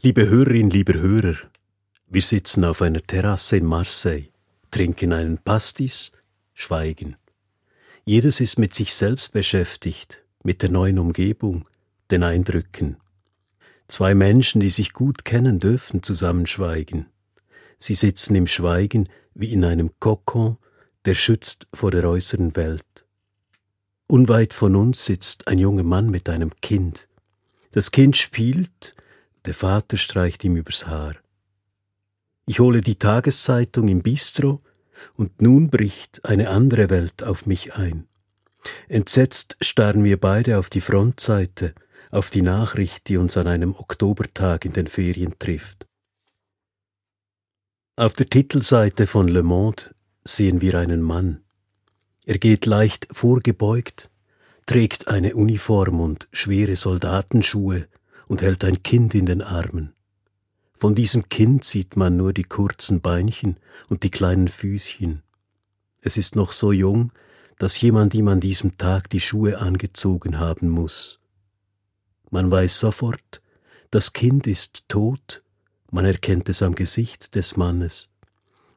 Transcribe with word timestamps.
Liebe 0.00 0.28
Hörerin, 0.28 0.70
lieber 0.70 0.94
Hörer, 0.94 1.34
wir 2.06 2.22
sitzen 2.22 2.64
auf 2.64 2.82
einer 2.82 3.02
Terrasse 3.02 3.56
in 3.56 3.64
Marseille, 3.64 4.28
trinken 4.70 5.12
einen 5.12 5.38
Pastis, 5.38 6.12
schweigen. 6.54 7.16
Jedes 8.04 8.38
ist 8.38 8.60
mit 8.60 8.76
sich 8.76 8.94
selbst 8.94 9.32
beschäftigt, 9.32 10.22
mit 10.44 10.62
der 10.62 10.70
neuen 10.70 11.00
Umgebung, 11.00 11.66
den 12.12 12.22
Eindrücken. 12.22 12.98
Zwei 13.88 14.14
Menschen, 14.14 14.60
die 14.60 14.68
sich 14.68 14.92
gut 14.92 15.24
kennen, 15.24 15.58
dürfen 15.58 16.04
zusammen 16.04 16.46
schweigen. 16.46 17.06
Sie 17.76 17.94
sitzen 17.94 18.36
im 18.36 18.46
Schweigen 18.46 19.08
wie 19.34 19.52
in 19.52 19.64
einem 19.64 19.90
Kokon, 19.98 20.58
der 21.06 21.14
schützt 21.14 21.66
vor 21.74 21.90
der 21.90 22.08
äußeren 22.08 22.54
Welt. 22.54 23.04
Unweit 24.06 24.54
von 24.54 24.76
uns 24.76 25.04
sitzt 25.04 25.48
ein 25.48 25.58
junger 25.58 25.82
Mann 25.82 26.08
mit 26.08 26.28
einem 26.28 26.52
Kind. 26.60 27.08
Das 27.72 27.90
Kind 27.90 28.16
spielt, 28.16 28.94
der 29.44 29.54
Vater 29.54 29.96
streicht 29.96 30.44
ihm 30.44 30.56
übers 30.56 30.86
Haar. 30.86 31.14
Ich 32.46 32.60
hole 32.60 32.80
die 32.80 32.96
Tageszeitung 32.96 33.88
im 33.88 34.02
Bistro 34.02 34.62
und 35.14 35.42
nun 35.42 35.68
bricht 35.68 36.24
eine 36.24 36.48
andere 36.48 36.90
Welt 36.90 37.22
auf 37.22 37.46
mich 37.46 37.74
ein. 37.74 38.08
Entsetzt 38.88 39.56
starren 39.60 40.04
wir 40.04 40.18
beide 40.18 40.58
auf 40.58 40.70
die 40.70 40.80
Frontseite, 40.80 41.74
auf 42.10 42.30
die 42.30 42.42
Nachricht, 42.42 43.08
die 43.08 43.16
uns 43.16 43.36
an 43.36 43.46
einem 43.46 43.74
Oktobertag 43.74 44.64
in 44.64 44.72
den 44.72 44.86
Ferien 44.86 45.38
trifft. 45.38 45.86
Auf 47.96 48.14
der 48.14 48.30
Titelseite 48.30 49.06
von 49.06 49.28
Le 49.28 49.42
Monde 49.42 49.94
sehen 50.24 50.60
wir 50.60 50.74
einen 50.76 51.02
Mann. 51.02 51.44
Er 52.24 52.38
geht 52.38 52.66
leicht 52.66 53.08
vorgebeugt, 53.10 54.10
trägt 54.66 55.08
eine 55.08 55.34
Uniform 55.34 56.00
und 56.00 56.28
schwere 56.32 56.76
Soldatenschuhe 56.76 57.88
und 58.28 58.42
hält 58.42 58.62
ein 58.64 58.82
Kind 58.82 59.14
in 59.14 59.26
den 59.26 59.42
Armen. 59.42 59.94
Von 60.78 60.94
diesem 60.94 61.28
Kind 61.28 61.64
sieht 61.64 61.96
man 61.96 62.16
nur 62.16 62.32
die 62.32 62.44
kurzen 62.44 63.00
Beinchen 63.00 63.56
und 63.88 64.04
die 64.04 64.10
kleinen 64.10 64.46
Füßchen. 64.46 65.22
Es 66.00 66.16
ist 66.16 66.36
noch 66.36 66.52
so 66.52 66.70
jung, 66.70 67.12
dass 67.58 67.80
jemand 67.80 68.14
ihm 68.14 68.28
an 68.28 68.38
diesem 68.38 68.78
Tag 68.78 69.10
die 69.10 69.18
Schuhe 69.18 69.58
angezogen 69.58 70.38
haben 70.38 70.68
muss. 70.68 71.18
Man 72.30 72.50
weiß 72.50 72.78
sofort, 72.78 73.42
das 73.90 74.12
Kind 74.12 74.46
ist 74.46 74.88
tot, 74.88 75.42
man 75.90 76.04
erkennt 76.04 76.48
es 76.48 76.62
am 76.62 76.74
Gesicht 76.74 77.34
des 77.34 77.56
Mannes. 77.56 78.10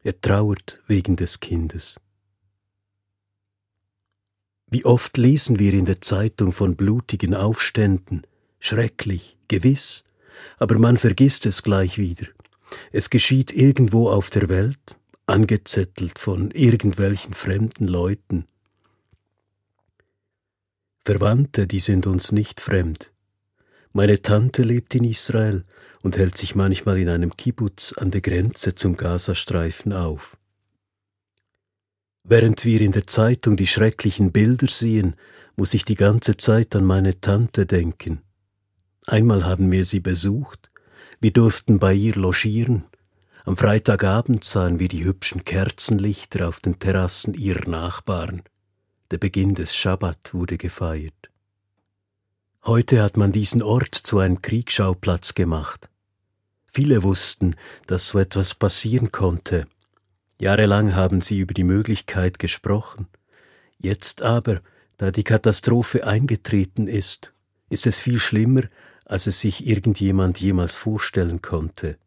Er 0.03 0.19
trauert 0.19 0.81
wegen 0.87 1.15
des 1.15 1.39
Kindes. 1.39 1.99
Wie 4.67 4.85
oft 4.85 5.17
lesen 5.17 5.59
wir 5.59 5.73
in 5.73 5.85
der 5.85 6.01
Zeitung 6.01 6.53
von 6.53 6.75
blutigen 6.75 7.35
Aufständen, 7.35 8.25
schrecklich, 8.61 9.37
gewiss, 9.49 10.05
aber 10.57 10.79
man 10.79 10.95
vergisst 10.95 11.45
es 11.45 11.63
gleich 11.63 11.97
wieder. 11.97 12.27
Es 12.93 13.09
geschieht 13.09 13.51
irgendwo 13.51 14.09
auf 14.09 14.29
der 14.29 14.47
Welt, 14.47 14.97
angezettelt 15.25 16.19
von 16.19 16.51
irgendwelchen 16.51 17.33
fremden 17.33 17.87
Leuten. 17.87 18.45
Verwandte, 21.03 21.67
die 21.67 21.79
sind 21.79 22.07
uns 22.07 22.31
nicht 22.31 22.61
fremd. 22.61 23.11
Meine 23.91 24.21
Tante 24.21 24.63
lebt 24.63 24.95
in 24.95 25.03
Israel 25.03 25.65
und 26.01 26.15
hält 26.15 26.37
sich 26.37 26.55
manchmal 26.55 26.99
in 26.99 27.09
einem 27.09 27.35
Kibbutz 27.35 27.93
an 27.97 28.11
der 28.11 28.21
Grenze 28.21 28.75
zum 28.75 28.95
Gazastreifen 28.95 29.91
auf. 29.91 30.37
Während 32.23 32.63
wir 32.65 32.81
in 32.81 32.91
der 32.91 33.07
Zeitung 33.07 33.57
die 33.57 33.67
schrecklichen 33.67 34.31
Bilder 34.31 34.67
sehen, 34.67 35.15
muss 35.55 35.73
ich 35.73 35.83
die 35.83 35.95
ganze 35.95 36.37
Zeit 36.37 36.75
an 36.75 36.85
meine 36.85 37.19
Tante 37.19 37.65
denken. 37.65 38.21
Einmal 39.07 39.45
haben 39.45 39.71
wir 39.71 39.85
sie 39.85 39.99
besucht, 39.99 40.71
wir 41.19 41.31
durften 41.31 41.79
bei 41.79 41.93
ihr 41.93 42.15
logieren, 42.15 42.85
am 43.43 43.57
Freitagabend 43.57 44.43
sahen 44.43 44.79
wir 44.79 44.87
die 44.87 45.03
hübschen 45.03 45.43
Kerzenlichter 45.43 46.47
auf 46.47 46.59
den 46.59 46.77
Terrassen 46.77 47.33
ihrer 47.33 47.67
Nachbarn. 47.67 48.43
Der 49.09 49.17
Beginn 49.17 49.55
des 49.55 49.75
Schabbat 49.75 50.33
wurde 50.33 50.57
gefeiert. 50.57 51.31
Heute 52.63 53.01
hat 53.01 53.17
man 53.17 53.31
diesen 53.31 53.63
Ort 53.63 53.95
zu 53.95 54.19
einem 54.19 54.43
Kriegsschauplatz 54.43 55.33
gemacht. 55.33 55.89
Viele 56.67 57.01
wussten, 57.01 57.55
dass 57.87 58.09
so 58.09 58.19
etwas 58.19 58.53
passieren 58.53 59.11
konnte. 59.11 59.65
Jahrelang 60.39 60.95
haben 60.95 61.21
sie 61.21 61.39
über 61.39 61.55
die 61.55 61.63
Möglichkeit 61.63 62.37
gesprochen. 62.37 63.07
Jetzt 63.79 64.21
aber, 64.21 64.61
da 64.97 65.09
die 65.09 65.23
Katastrophe 65.23 66.05
eingetreten 66.05 66.85
ist, 66.85 67.33
ist 67.71 67.87
es 67.87 67.99
viel 67.99 68.19
schlimmer, 68.19 68.63
als 69.05 69.27
es 69.27 69.39
sich 69.39 69.65
irgendjemand 69.65 70.39
jemals 70.39 70.75
vorstellen 70.75 71.41
konnte. 71.41 71.97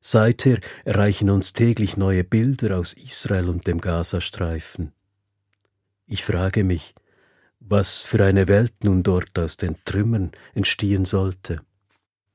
Seither 0.00 0.60
erreichen 0.84 1.30
uns 1.30 1.52
täglich 1.52 1.96
neue 1.96 2.22
Bilder 2.22 2.78
aus 2.78 2.92
Israel 2.92 3.48
und 3.48 3.66
dem 3.66 3.80
Gazastreifen. 3.80 4.92
Ich 6.06 6.24
frage 6.24 6.62
mich, 6.62 6.94
was 7.58 8.04
für 8.04 8.24
eine 8.24 8.46
Welt 8.46 8.84
nun 8.84 9.02
dort 9.02 9.36
aus 9.36 9.56
den 9.56 9.74
Trümmern 9.84 10.30
entstehen 10.54 11.04
sollte. 11.04 11.60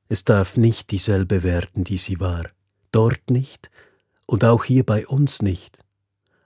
Es 0.08 0.24
darf 0.24 0.58
nicht 0.58 0.90
dieselbe 0.90 1.42
werden, 1.42 1.84
die 1.84 1.96
sie 1.96 2.20
war, 2.20 2.46
dort 2.90 3.30
nicht 3.30 3.70
und 4.26 4.44
auch 4.44 4.64
hier 4.64 4.84
bei 4.84 5.06
uns 5.06 5.40
nicht. 5.40 5.78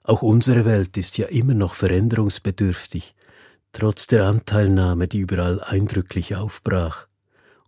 Auch 0.05 0.23
unsere 0.23 0.65
Welt 0.65 0.97
ist 0.97 1.19
ja 1.19 1.27
immer 1.27 1.55
noch 1.55 1.75
veränderungsbedürftig, 1.75 3.16
trotz 3.77 4.07
der 4.07 4.25
Anteilnahme, 4.25 5.07
die 5.07 5.19
überall 5.19 5.61
eindrücklich 5.63 6.35
aufbrach, 6.35 7.09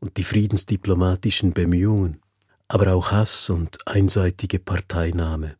und 0.01 0.17
die 0.17 0.25
friedensdiplomatischen 0.25 1.53
Bemühungen, 1.53 2.23
aber 2.67 2.95
auch 2.95 3.13
Hass 3.13 3.51
und 3.51 3.87
einseitige 3.87 4.59
Parteinahme. 4.59 5.57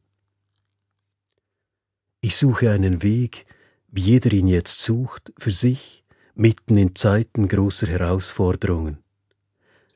Ich 2.23 2.37
suche 2.37 2.71
einen 2.71 3.03
Weg, 3.03 3.45
wie 3.89 4.01
jeder 4.01 4.33
ihn 4.33 4.49
jetzt 4.49 4.81
sucht, 4.81 5.35
für 5.37 5.51
sich, 5.51 6.03
mitten 6.35 6.79
in 6.79 6.95
Zeiten 6.95 7.47
großer 7.47 7.89
Herausforderungen. 7.89 8.99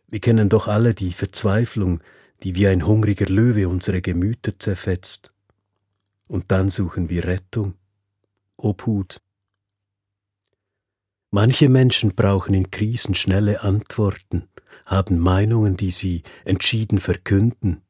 Wir 0.06 0.20
kennen 0.20 0.50
doch 0.50 0.68
alle 0.68 0.92
die 0.94 1.12
Verzweiflung, 1.12 2.02
die 2.42 2.54
wie 2.56 2.66
ein 2.66 2.86
hungriger 2.86 3.26
Löwe 3.26 3.70
unsere 3.70 4.02
Gemüter 4.02 4.58
zerfetzt. 4.58 5.32
Und 6.28 6.50
dann 6.50 6.68
suchen 6.68 7.08
wir 7.08 7.24
Rettung, 7.24 7.74
Obhut, 8.58 9.22
Manche 11.34 11.70
Menschen 11.70 12.14
brauchen 12.14 12.52
in 12.52 12.70
Krisen 12.70 13.14
schnelle 13.14 13.62
Antworten, 13.62 14.50
haben 14.84 15.18
Meinungen, 15.18 15.78
die 15.78 15.90
sie 15.90 16.24
entschieden 16.44 17.00
verkünden. 17.00 17.80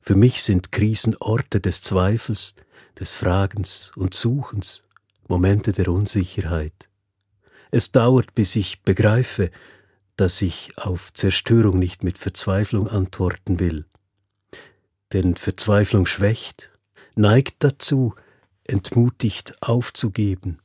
Für 0.00 0.14
mich 0.14 0.42
sind 0.42 0.72
Krisen 0.72 1.14
Orte 1.18 1.60
des 1.60 1.82
Zweifels, 1.82 2.54
des 2.98 3.14
Fragens 3.14 3.92
und 3.94 4.14
Suchens, 4.14 4.80
Momente 5.28 5.72
der 5.72 5.88
Unsicherheit. 5.88 6.88
Es 7.70 7.92
dauert, 7.92 8.34
bis 8.34 8.56
ich 8.56 8.80
begreife, 8.80 9.50
dass 10.16 10.40
ich 10.40 10.72
auf 10.78 11.12
Zerstörung 11.12 11.78
nicht 11.78 12.02
mit 12.02 12.16
Verzweiflung 12.16 12.88
antworten 12.88 13.60
will. 13.60 13.84
Denn 15.12 15.34
Verzweiflung 15.34 16.06
schwächt, 16.06 16.72
neigt 17.16 17.56
dazu, 17.64 18.14
entmutigt 18.66 19.56
aufzugeben, 19.60 20.61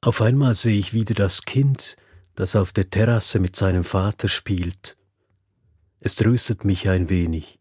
Auf 0.00 0.20
einmal 0.20 0.54
sehe 0.54 0.78
ich 0.78 0.92
wieder 0.92 1.14
das 1.14 1.42
Kind, 1.42 1.96
das 2.34 2.54
auf 2.54 2.72
der 2.72 2.90
Terrasse 2.90 3.40
mit 3.40 3.56
seinem 3.56 3.84
Vater 3.84 4.28
spielt. 4.28 4.96
Es 6.00 6.14
tröstet 6.14 6.64
mich 6.64 6.88
ein 6.88 7.08
wenig, 7.08 7.58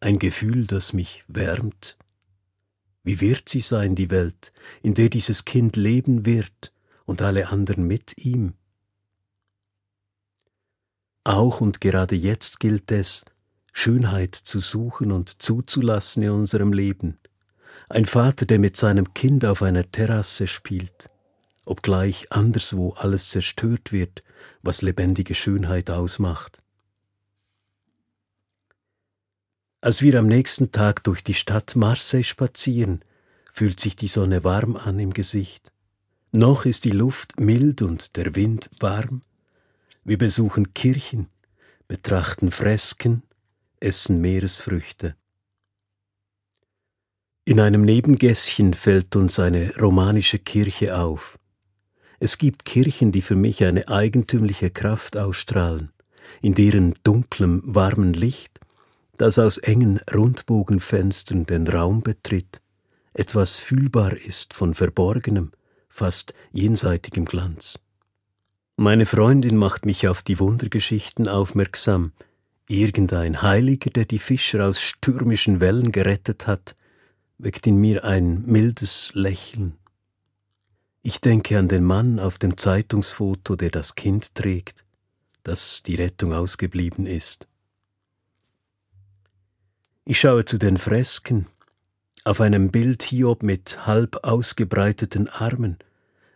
ein 0.00 0.18
Gefühl, 0.18 0.66
das 0.66 0.92
mich 0.92 1.24
wärmt. 1.28 1.96
Wie 3.04 3.20
wird 3.20 3.48
sie 3.48 3.60
sein, 3.60 3.94
die 3.94 4.10
Welt, 4.10 4.52
in 4.82 4.94
der 4.94 5.08
dieses 5.08 5.44
Kind 5.44 5.76
leben 5.76 6.26
wird 6.26 6.72
und 7.04 7.22
alle 7.22 7.48
anderen 7.48 7.86
mit 7.86 8.18
ihm? 8.18 8.54
Auch 11.22 11.60
und 11.60 11.80
gerade 11.80 12.14
jetzt 12.14 12.60
gilt 12.60 12.92
es, 12.92 13.24
Schönheit 13.72 14.34
zu 14.34 14.58
suchen 14.60 15.10
und 15.10 15.42
zuzulassen 15.42 16.22
in 16.22 16.30
unserem 16.30 16.72
Leben. 16.72 17.18
Ein 17.88 18.04
Vater, 18.04 18.46
der 18.46 18.58
mit 18.58 18.76
seinem 18.76 19.14
Kind 19.14 19.44
auf 19.44 19.62
einer 19.62 19.90
Terrasse 19.90 20.46
spielt, 20.46 21.10
obgleich 21.64 22.30
anderswo 22.30 22.90
alles 22.92 23.28
zerstört 23.28 23.92
wird, 23.92 24.22
was 24.62 24.82
lebendige 24.82 25.34
Schönheit 25.34 25.90
ausmacht. 25.90 26.62
Als 29.80 30.00
wir 30.00 30.18
am 30.18 30.26
nächsten 30.26 30.72
Tag 30.72 31.04
durch 31.04 31.22
die 31.22 31.34
Stadt 31.34 31.76
Marseille 31.76 32.24
spazieren, 32.24 33.04
fühlt 33.52 33.78
sich 33.78 33.96
die 33.96 34.08
Sonne 34.08 34.42
warm 34.42 34.76
an 34.76 34.98
im 34.98 35.12
Gesicht. 35.12 35.72
Noch 36.32 36.64
ist 36.64 36.84
die 36.84 36.90
Luft 36.90 37.38
mild 37.38 37.82
und 37.82 38.16
der 38.16 38.34
Wind 38.34 38.70
warm. 38.80 39.22
Wir 40.02 40.18
besuchen 40.18 40.74
Kirchen, 40.74 41.28
betrachten 41.86 42.50
Fresken, 42.50 43.22
essen 43.78 44.20
Meeresfrüchte. 44.20 45.16
In 47.44 47.60
einem 47.60 47.82
Nebengässchen 47.82 48.72
fällt 48.72 49.14
uns 49.16 49.38
eine 49.38 49.76
romanische 49.76 50.38
Kirche 50.38 50.98
auf. 50.98 51.38
Es 52.24 52.38
gibt 52.38 52.64
Kirchen, 52.64 53.12
die 53.12 53.20
für 53.20 53.36
mich 53.36 53.62
eine 53.64 53.88
eigentümliche 53.88 54.70
Kraft 54.70 55.18
ausstrahlen, 55.18 55.92
in 56.40 56.54
deren 56.54 56.94
dunklem, 57.04 57.60
warmen 57.66 58.14
Licht, 58.14 58.60
das 59.18 59.38
aus 59.38 59.58
engen 59.58 60.00
Rundbogenfenstern 60.10 61.44
den 61.44 61.68
Raum 61.68 62.00
betritt, 62.00 62.62
etwas 63.12 63.58
fühlbar 63.58 64.14
ist 64.16 64.54
von 64.54 64.72
verborgenem, 64.72 65.50
fast 65.90 66.32
jenseitigem 66.50 67.26
Glanz. 67.26 67.78
Meine 68.76 69.04
Freundin 69.04 69.58
macht 69.58 69.84
mich 69.84 70.08
auf 70.08 70.22
die 70.22 70.38
Wundergeschichten 70.38 71.28
aufmerksam. 71.28 72.12
Irgendein 72.70 73.42
Heiliger, 73.42 73.90
der 73.90 74.06
die 74.06 74.18
Fischer 74.18 74.64
aus 74.64 74.80
stürmischen 74.80 75.60
Wellen 75.60 75.92
gerettet 75.92 76.46
hat, 76.46 76.74
weckt 77.36 77.66
in 77.66 77.76
mir 77.76 78.02
ein 78.02 78.46
mildes 78.46 79.10
Lächeln. 79.12 79.76
Ich 81.06 81.20
denke 81.20 81.58
an 81.58 81.68
den 81.68 81.84
Mann 81.84 82.18
auf 82.18 82.38
dem 82.38 82.56
Zeitungsfoto, 82.56 83.56
der 83.56 83.70
das 83.70 83.94
Kind 83.94 84.34
trägt, 84.34 84.86
das 85.42 85.82
die 85.82 85.96
Rettung 85.96 86.32
ausgeblieben 86.32 87.04
ist. 87.04 87.46
Ich 90.06 90.18
schaue 90.18 90.46
zu 90.46 90.56
den 90.56 90.78
Fresken, 90.78 91.46
auf 92.24 92.40
einem 92.40 92.70
Bild 92.70 93.02
Hiob 93.02 93.42
mit 93.42 93.86
halb 93.86 94.24
ausgebreiteten 94.24 95.28
Armen, 95.28 95.76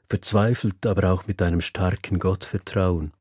verzweifelt 0.07 0.85
aber 0.85 1.15
auch 1.15 1.27
mit 1.27 1.41
einem 1.41 1.63
starken 1.63 2.19
Gottvertrauen. 2.19 3.15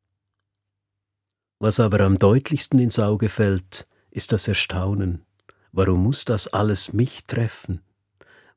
Was 1.60 1.80
aber 1.80 2.02
am 2.02 2.18
deutlichsten 2.18 2.78
ins 2.78 3.00
Auge 3.00 3.30
fällt, 3.30 3.88
ist 4.12 4.34
das 4.34 4.50
Erstaunen. 4.50 5.26
Warum 5.72 6.04
muss 6.04 6.26
das 6.26 6.50
alles 6.50 6.92
mich 6.92 7.24
treffen? 7.24 7.87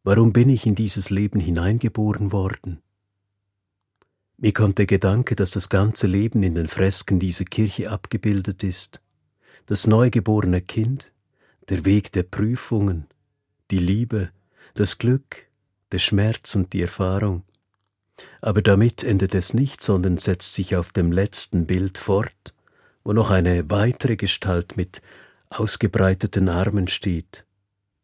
Warum 0.03 0.33
bin 0.33 0.49
ich 0.49 0.65
in 0.65 0.75
dieses 0.75 1.11
Leben 1.11 1.41
hineingeboren 1.41 2.33
worden? 2.33 2.81
Mir 4.39 4.55
kommt 4.55 4.79
der 4.79 4.87
Gedanke, 4.87 5.37
dass 5.37 5.51
das 5.51 5.69
ganze 5.69 6.07
Leben 6.07 6.43
in 6.43 6.55
den 6.55 6.69
Fresken 6.69 7.19
dieser 7.21 7.45
Kirche 7.45 7.91
abgebildet 7.91 8.65
ist. 8.65 9.03
Das 9.67 9.87
neugeborene 9.87 10.63
Kind, 10.63 11.13
der 11.69 11.85
Weg 11.85 12.13
der 12.13 12.23
Prüfungen, 12.23 13.09
die 13.71 13.79
Liebe, 13.79 14.31
das 14.73 14.97
Glück, 14.97 15.49
der 15.93 15.99
Schmerz 15.99 16.55
und 16.55 16.73
die 16.73 16.81
Erfahrung. 16.81 17.43
Aber 18.41 18.63
damit 18.63 19.05
endet 19.05 19.35
es 19.35 19.53
nicht, 19.53 19.83
sondern 19.83 20.17
setzt 20.17 20.55
sich 20.55 20.77
auf 20.77 20.93
dem 20.93 21.13
letzten 21.13 21.67
Bild 21.67 21.99
fort, 21.99 22.55
wo 23.05 23.13
noch 23.13 23.29
eine 23.29 23.69
weitere 23.69 24.17
Gestalt 24.17 24.79
mit 24.79 25.03
ausgebreiteten 25.51 26.49
Armen 26.49 26.89
steht. 26.89 27.45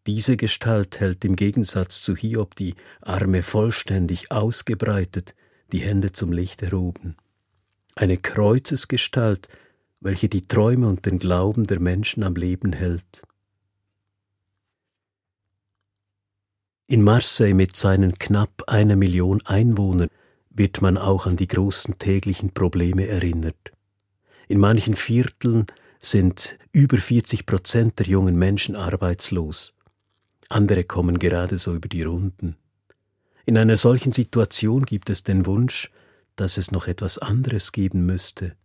Diese 0.06 0.36
Gestalt 0.36 1.00
hält 1.00 1.24
im 1.24 1.34
Gegensatz 1.34 2.00
zu 2.00 2.14
Hiob 2.14 2.54
die 2.54 2.74
Arme 3.00 3.42
vollständig 3.42 4.30
ausgebreitet, 4.30 5.34
die 5.72 5.80
Hände 5.80 6.12
zum 6.12 6.32
Licht 6.32 6.62
erhoben. 6.62 7.16
Eine 7.96 8.16
Kreuzesgestalt, 8.16 9.48
welche 10.00 10.28
die 10.28 10.42
Träume 10.42 10.86
und 10.86 11.06
den 11.06 11.18
Glauben 11.18 11.64
der 11.64 11.80
Menschen 11.80 12.22
am 12.22 12.36
Leben 12.36 12.72
hält. 12.72 13.22
In 16.86 17.02
Marseille 17.02 17.54
mit 17.54 17.74
seinen 17.74 18.16
knapp 18.16 18.62
einer 18.68 18.94
Million 18.94 19.44
Einwohnern 19.44 20.08
wird 20.50 20.82
man 20.82 20.98
auch 20.98 21.26
an 21.26 21.36
die 21.36 21.48
großen 21.48 21.98
täglichen 21.98 22.54
Probleme 22.54 23.08
erinnert. 23.08 23.72
In 24.46 24.60
manchen 24.60 24.94
Vierteln 24.94 25.66
sind 25.98 26.58
über 26.70 26.98
40 26.98 27.44
Prozent 27.44 27.98
der 27.98 28.06
jungen 28.06 28.36
Menschen 28.36 28.76
arbeitslos. 28.76 29.75
Andere 30.48 30.84
kommen 30.84 31.18
gerade 31.18 31.58
so 31.58 31.74
über 31.74 31.88
die 31.88 32.02
Runden. 32.02 32.56
In 33.44 33.58
einer 33.58 33.76
solchen 33.76 34.12
Situation 34.12 34.84
gibt 34.84 35.10
es 35.10 35.22
den 35.22 35.46
Wunsch, 35.46 35.90
dass 36.36 36.58
es 36.58 36.70
noch 36.70 36.86
etwas 36.86 37.18
anderes 37.18 37.72
geben 37.72 38.06
müsste. 38.06 38.56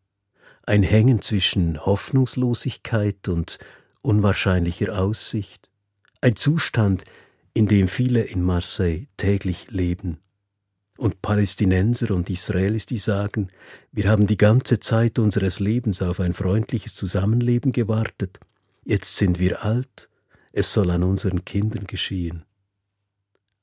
Ein 0.63 0.83
Hängen 0.83 1.21
zwischen 1.21 1.83
Hoffnungslosigkeit 1.85 3.27
und 3.27 3.57
unwahrscheinlicher 4.01 4.99
Aussicht. 4.99 5.69
Ein 6.19 6.35
Zustand, 6.35 7.03
in 7.53 7.67
dem 7.67 7.87
viele 7.87 8.21
in 8.21 8.43
Marseille 8.43 9.07
täglich 9.17 9.71
leben. 9.71 10.19
Und 10.97 11.21
Palästinenser 11.23 12.11
und 12.11 12.29
Israelis, 12.29 12.85
die 12.85 12.99
sagen, 12.99 13.47
wir 13.91 14.07
haben 14.07 14.27
die 14.27 14.37
ganze 14.37 14.79
Zeit 14.79 15.17
unseres 15.17 15.59
Lebens 15.59 16.01
auf 16.01 16.19
ein 16.19 16.33
freundliches 16.33 16.93
Zusammenleben 16.93 17.71
gewartet, 17.71 18.39
jetzt 18.85 19.15
sind 19.17 19.39
wir 19.39 19.63
alt, 19.63 20.09
es 20.51 20.73
soll 20.73 20.91
an 20.91 21.03
unseren 21.03 21.45
Kindern 21.45 21.85
geschehen. 21.85 22.45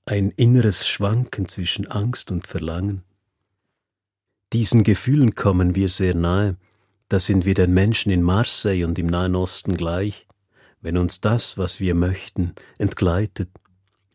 Ein 0.07 0.31
inneres 0.31 0.89
Schwanken 0.89 1.49
zwischen 1.49 1.87
Angst 1.87 2.31
und 2.31 2.47
Verlangen. 2.47 3.03
Diesen 4.53 4.85
Gefühlen 4.85 5.35
kommen 5.35 5.75
wir 5.75 5.89
sehr 5.89 6.15
nahe, 6.15 6.57
da 7.09 7.19
sind 7.19 7.45
wir 7.45 7.55
den 7.55 7.73
Menschen 7.73 8.11
in 8.11 8.23
Marseille 8.23 8.85
und 8.85 8.99
im 8.99 9.07
Nahen 9.07 9.35
Osten 9.35 9.77
gleich, 9.77 10.27
wenn 10.81 10.97
uns 10.97 11.21
das, 11.21 11.59
was 11.59 11.81
wir 11.81 11.95
möchten, 11.95 12.55
entgleitet 12.79 13.51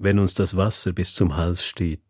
wenn 0.04 0.20
uns 0.20 0.34
das 0.34 0.56
Wasser 0.56 0.92
bis 0.92 1.16
zum 1.16 1.36
Hals 1.38 1.66
steht. 1.66 2.02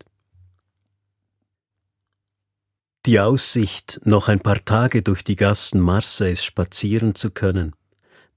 Die 3.06 3.20
Aussicht, 3.20 4.00
noch 4.04 4.28
ein 4.28 4.40
paar 4.40 4.64
Tage 4.64 5.02
durch 5.02 5.22
die 5.22 5.36
Gassen 5.36 5.80
Marseilles 5.80 6.42
spazieren 6.42 7.14
zu 7.14 7.30
können, 7.30 7.74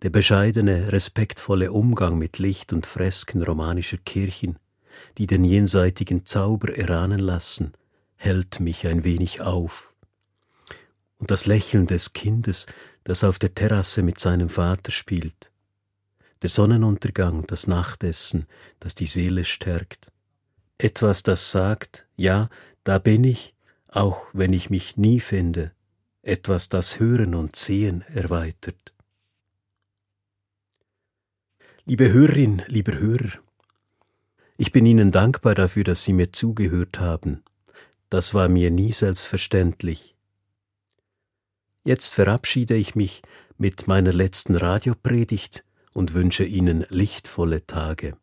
der 0.04 0.10
bescheidene, 0.12 0.92
respektvolle 0.92 1.72
Umgang 1.72 2.18
mit 2.18 2.38
Licht 2.38 2.72
und 2.72 2.86
Fresken 2.86 3.42
romanischer 3.42 3.98
Kirchen, 3.98 4.60
die 5.18 5.28
den 5.28 5.44
jenseitigen 5.44 6.26
Zauber 6.26 6.76
erahnen 6.76 7.20
lassen, 7.20 7.74
hält 8.16 8.60
mich 8.60 8.86
ein 8.88 9.04
wenig 9.04 9.42
auf. 9.42 9.94
Und 11.18 11.32
das 11.32 11.46
Lächeln 11.46 11.88
des 11.88 12.14
Kindes, 12.14 12.68
das 13.04 13.24
auf 13.24 13.40
der 13.40 13.56
Terrasse 13.56 14.04
mit 14.04 14.20
seinem 14.20 14.50
Vater 14.50 14.92
spielt, 14.92 15.52
der 16.44 16.50
Sonnenuntergang, 16.50 17.48
das 17.48 17.66
Nachtessen, 17.66 18.46
das 18.80 18.94
die 18.94 19.08
Seele 19.08 19.44
stärkt. 19.44 20.12
Etwas, 20.78 21.24
das 21.24 21.52
sagt, 21.52 22.06
ja, 22.16 22.50
da 22.84 23.00
bin 23.00 23.24
ich, 23.24 23.56
auch 23.88 24.22
wenn 24.34 24.54
ich 24.54 24.70
mich 24.70 24.98
nie 24.98 25.20
finde, 25.20 25.72
etwas, 26.22 26.70
das 26.70 27.00
Hören 27.00 27.34
und 27.34 27.56
Sehen 27.56 28.04
erweitert. 28.14 28.94
Liebe 31.90 32.12
Hörerin, 32.12 32.64
lieber 32.68 33.00
Hörer, 33.00 33.32
ich 34.58 34.74
bin 34.74 34.86
Ihnen 34.86 35.10
dankbar 35.10 35.56
dafür, 35.56 35.86
dass 35.86 36.04
Sie 36.04 36.12
mir 36.12 36.34
zugehört 36.34 37.00
haben. 37.00 37.46
Das 38.10 38.34
war 38.34 38.50
mir 38.50 38.72
nie 38.72 38.92
selbstverständlich. 38.92 40.14
Jetzt 41.86 42.14
verabschiede 42.14 42.76
ich 42.76 42.96
mich 42.96 43.22
mit 43.58 43.88
meiner 43.88 44.12
letzten 44.12 44.58
Radiopredigt 44.58 45.64
und 45.94 46.14
wünsche 46.14 46.44
Ihnen 46.44 46.86
lichtvolle 46.90 47.66
Tage. 47.66 48.18